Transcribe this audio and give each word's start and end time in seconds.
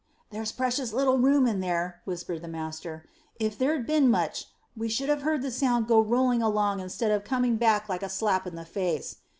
"There's 0.31 0.51
precious 0.51 0.93
little 0.93 1.19
room 1.19 1.45
in 1.45 1.59
there," 1.59 2.01
whispered 2.05 2.41
the 2.41 2.47
master. 2.47 3.07
"If 3.39 3.55
there'd 3.55 3.85
been 3.85 4.09
much 4.09 4.45
of 4.45 4.47
it, 4.47 4.55
we 4.79 4.89
should 4.89 5.09
have 5.09 5.21
heard 5.21 5.43
the 5.43 5.51
sound 5.51 5.85
go 5.85 5.99
rolling 6.01 6.41
along 6.41 6.79
instead 6.79 7.11
of 7.11 7.23
coming 7.23 7.57
back 7.57 7.87
like 7.87 8.01
a 8.01 8.09
slap 8.09 8.47
in 8.47 8.55
the 8.55 8.65
face. 8.65 9.17